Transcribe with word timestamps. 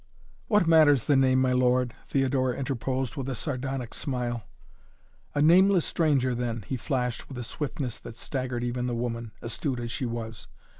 "What 0.47 0.65
matters 0.65 1.03
the 1.03 1.15
name, 1.15 1.39
my 1.39 1.51
lord?" 1.51 1.93
Theodora 2.07 2.55
interposed 2.57 3.15
with 3.15 3.29
a 3.29 3.35
sardonic 3.35 3.93
smile. 3.93 4.41
"A 5.35 5.43
nameless 5.43 5.85
stranger 5.85 6.33
then," 6.33 6.63
he 6.65 6.75
flashed 6.75 7.29
with 7.29 7.37
a 7.37 7.43
swiftness 7.43 7.99
that 7.99 8.17
staggered 8.17 8.63
even 8.63 8.87
the 8.87 8.95
woman, 8.95 9.31
astute 9.43 9.79
as 9.79 9.91
she 9.91 10.07
was. 10.07 10.47